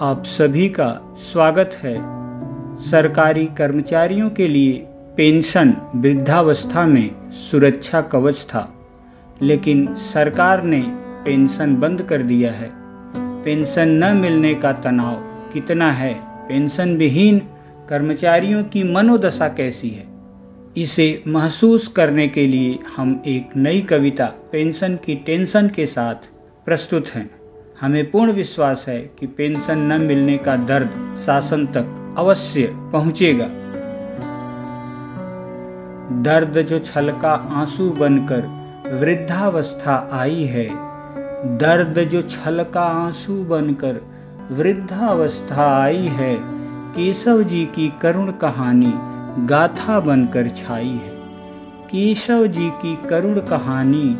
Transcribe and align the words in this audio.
आप 0.00 0.24
सभी 0.24 0.68
का 0.68 1.14
स्वागत 1.16 1.70
है। 1.82 1.94
सरकारी 2.80 3.46
कर्मचारियों 3.46 4.30
के 4.30 4.48
लिए 4.48 4.72
पेंशन 5.16 5.74
वृद्धावस्था 5.94 6.86
में 6.86 7.30
सुरक्षा 7.30 8.00
कवच 8.00 8.44
था, 8.44 8.74
लेकिन 9.42 9.94
सरकार 9.94 10.62
ने 10.62 10.80
पेंशन 11.24 11.76
बंद 11.76 12.02
कर 12.02 12.22
दिया 12.22 12.52
है। 12.52 12.70
पेंशन 13.44 13.88
न 13.88 14.16
मिलने 14.16 14.54
का 14.54 14.72
तनाव 14.72 15.14
कितना 15.52 15.92
है? 15.92 16.14
पेंशन 16.48 16.96
विहीन 16.96 17.38
कर्मचारियों 17.88 18.64
की 18.64 18.94
मनोदशा 18.94 19.48
कैसी 19.48 19.90
है? 19.90 20.06
इसे 20.76 21.22
महसूस 21.26 21.88
करने 21.88 22.28
के 22.28 22.46
लिए 22.46 22.78
हम 22.96 23.22
एक 23.26 23.56
नई 23.56 23.80
कविता 23.80 24.32
पेंशन 24.52 24.96
की 24.96 25.14
टेंशन 25.14 25.68
के 25.68 25.86
साथ 25.86 26.30
प्रस्तुत 26.66 27.08
हैं। 27.08 27.30
हमें 27.84 28.10
पूर्ण 28.10 28.32
विश्वास 28.32 28.84
है 28.88 28.98
कि 29.18 29.26
पेंशन 29.26 29.78
न 29.78 30.00
मिलने 30.00 30.36
का 30.38 30.56
दर्द 30.56 31.14
शासन 31.16 31.66
तक 31.66 32.14
अवश्य 32.18 32.66
पहुंचेगा। 32.92 33.44
दर्द 36.22 36.58
जो 36.58 36.78
छलका 36.78 37.32
आँसू 37.52 37.90
बनकर 37.90 38.46
वृद्धावस्था 39.00 39.96
आई 40.12 40.44
है, 40.44 40.66
दर्द 41.58 41.98
जो 42.04 42.22
छलका 42.22 42.82
आँसू 42.82 43.34
बनकर 43.44 44.00
वृद्धावस्था 44.50 45.70
आई 45.82 46.06
है, 46.08 46.34
केशव 46.92 47.42
जी 47.42 47.64
की 47.66 47.92
करुण 48.02 48.32
कहानी 48.32 48.92
गाथा 49.46 50.00
बनकर 50.00 50.48
छाई 50.48 50.88
है। 50.88 51.12
केशव 51.90 52.46
जी 52.46 52.70
की 52.82 52.96
करुण 53.08 53.40
कहानी 53.40 54.16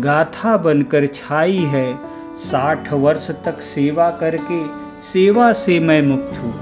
गाथा 0.00 0.56
बनकर 0.56 1.06
छाई 1.06 1.56
है 1.56 2.17
साठ 2.38 2.92
वर्ष 2.92 3.30
तक 3.30 3.60
सेवा 3.60 4.10
करके, 4.10 4.64
सेवा 5.00 5.52
से 5.52 5.80
मैं 5.80 6.02
मुक्त 6.02 6.38
हूँ। 6.38 6.54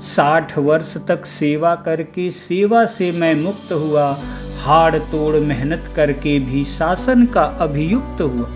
साठ 0.00 0.58
वर्ष 0.58 0.96
तक 0.96 1.26
सेवा 1.26 1.74
करके, 1.74 2.30
सेवा 2.30 2.86
से 2.86 3.12
मैं 3.12 3.34
मुक्त 3.34 3.72
हुआ। 3.72 4.16
हाड़ 4.64 4.96
तोड़ 4.96 5.36
मेहनत 5.36 5.92
करके 5.96 6.38
भी 6.38 6.64
शासन 6.64 7.26
का 7.26 7.42
अभियुक्त 7.42 8.22
हुआ। 8.22 8.46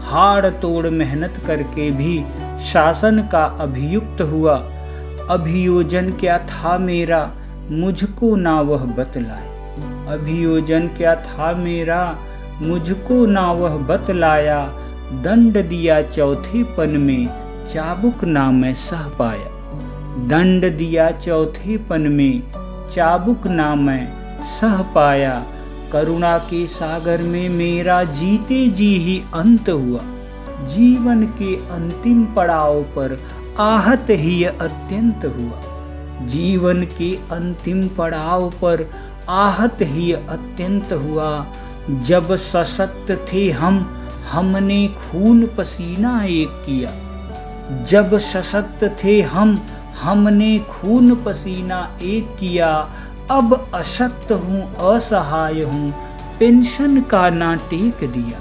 हाड़ 0.00 0.46
तोड़ 0.46 0.86
मेहनत 0.86 1.34
करके 1.46 1.90
भी 1.90 2.24
शासन 2.60 3.28
का 3.32 3.44
अभियुक्त 3.44 4.22
हुआ। 4.22 4.54
अभियोजन 5.30 6.10
क्या 6.10 6.38
था 6.38 6.78
मेरा? 6.78 7.30
मुझको 7.70 8.36
ना 8.36 8.60
वह 8.60 8.84
बतलाए। 8.84 9.46
अभियोजन 10.08 10.86
क्या 10.88 11.14
था 11.14 11.52
मेरा? 11.52 12.18
मुझको 12.62 13.26
ना 13.26 13.52
वह 13.52 13.76
बतलाया। 13.76 14.78
दंड 15.12 15.68
दिया 15.68 16.02
चौथे 16.02 16.62
पन 16.64 16.90
में 16.90 17.28
चाबुक 17.66 18.24
ना 18.24 18.50
मैं 18.50 18.74
सह 18.74 19.08
पाया। 19.08 19.48
दंड 20.26 20.78
दिया 20.78 21.10
चौथे 21.10 21.76
पन 21.76 22.00
में 22.00 22.42
चाबुक 22.94 23.46
ना 23.46 23.74
मैं 23.74 24.08
सह 24.42 24.82
पाया। 24.82 25.46
करुणा 25.92 26.38
के 26.38 26.66
सागर 26.66 27.22
में 27.22 27.48
मेरा 27.48 28.04
जीते 28.04 28.68
जी 28.68 28.98
ही 28.98 29.22
अंत 29.34 29.70
हुआ। 29.70 30.00
जीवन 30.66 31.24
के 31.26 31.56
अंतिम 31.56 32.24
पड़ाव 32.24 32.82
पर 32.82 33.18
आहत 33.60 34.06
ही 34.10 34.44
अत्यंत 34.44 35.24
हुआ। 35.24 35.60
जीवन 36.26 36.82
के 36.82 37.14
अंतिम 37.14 37.88
पड़ाव 37.88 38.50
पर 38.50 38.90
आहत 39.28 39.78
ही 39.82 40.12
अत्यंत 40.12 40.92
हुआ। 40.92 41.46
जब 41.90 42.36
सशक्त 42.36 43.26
थे 43.32 43.50
हम 43.50 44.01
हमने 44.32 44.88
खून 44.88 45.46
पसीना 45.46 46.24
एक 46.24 46.48
किया। 46.48 46.90
जब 47.82 48.18
सशक्त 48.18 48.96
थे 49.04 49.20
हम, 49.22 49.58
हमने 50.02 50.58
खून 50.58 51.14
पसीना 51.14 51.98
एक 52.02 52.36
किया। 52.40 52.88
अब 53.30 53.70
अशक्त 53.74 54.32
हूँ, 54.32 54.76
असहाय 54.94 55.62
हूँ, 55.62 55.94
पेंशन 56.38 57.00
का 57.00 57.30
ना 57.30 57.54
टेक 57.54 57.98
दिया। 58.12 58.38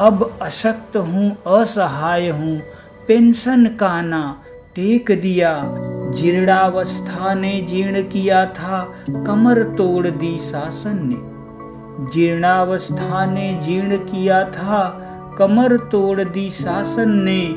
अब 0.00 0.38
अशक्त 0.42 0.96
हूँ, 0.96 1.30
असहाय 1.60 2.28
हूँ, 2.28 2.60
पेंशन 3.08 3.66
का 3.66 4.00
ना 4.02 4.42
टेक 4.74 5.10
दिया। 5.10 5.62
जीर्णावस्था 6.14 7.34
ने 7.34 7.60
जीर्ण 7.60 8.02
किया 8.02 8.46
था, 8.46 8.94
कमर 9.10 9.62
तोड़ 9.62 10.06
दी 10.06 10.38
शासन 10.38 10.98
ने। 11.02 11.34
जीर्णावस्था 12.12 13.26
ने 13.26 13.60
जीर्ण 13.64 13.96
किया 13.96 14.44
था 14.44 14.80
कमर 15.38 15.76
तोड़ 15.76 16.20
दी 16.20 16.50
शासन 16.50 17.08
ने। 17.08 17.54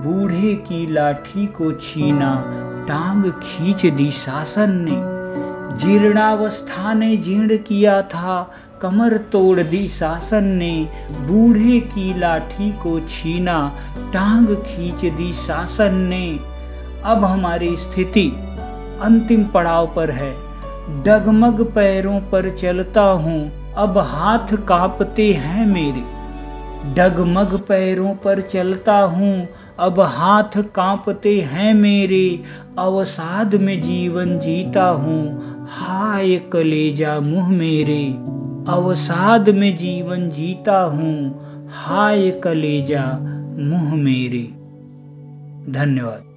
बूढ़े 0.00 0.54
की 0.54 0.92
लाठी 0.92 1.46
को 1.46 1.72
छीना, 1.72 2.44
टांग 2.88 3.32
खींच 3.32 3.86
दी 3.86 4.10
शासन 4.10 4.70
ने। 4.70 5.20
जीर्णावस्था 5.78 6.94
ने 6.94 7.16
जीर्ण 7.16 7.56
किया 7.56 8.02
था, 8.02 8.50
कमर 8.82 9.16
तोड़ 9.16 9.60
दी 9.60 9.88
शासन 9.88 10.44
ने। 10.44 10.88
बूढ़े 11.10 11.80
की 11.80 12.18
लाठी 12.18 12.70
को 12.70 13.00
छीना, 13.00 13.72
टांग 13.98 14.46
खींच 14.46 15.12
दी 15.14 15.32
शासन 15.32 15.94
ने। 15.94 16.40
अब 17.04 17.24
हमारी 17.24 17.76
स्थिति 17.76 18.28
अंतिम 19.02 19.44
पड़ाव 19.44 19.92
पर 19.96 20.10
है। 20.10 20.36
डगमग 21.02 21.60
पैरों 21.74 22.20
पर 22.20 22.50
चलता 22.50 23.02
हूँ। 23.02 23.72
अब 23.74 23.98
हाथ 23.98 24.56
कांपते 24.56 25.32
हैं 25.32 25.66
मेरे। 25.66 26.19
डगमग 26.86 27.60
पैरों 27.60 28.14
पर 28.14 28.40
चलता 28.40 28.98
हूँ, 28.98 29.48
अब 29.78 30.00
हाथ 30.00 30.62
कांपते 30.62 31.40
हैं 31.40 31.74
मेरे, 31.74 32.42
अवसाद 32.78 33.54
में 33.54 33.82
जीवन 33.82 34.38
जीता 34.38 34.84
हूँ, 34.84 35.40
हाय 35.70 36.36
कलेजा 36.36 37.20
मुँह 37.20 37.48
मेरे, 37.48 38.06
अवसाद 38.72 39.48
में 39.48 39.76
जीवन 39.76 40.30
जीता 40.30 40.80
हूँ, 40.82 41.40
हाय 41.70 42.30
कलेजा 42.30 43.04
मुँह 43.58 43.94
मेरे। 43.94 44.42
धन्यवाद। 45.72 46.29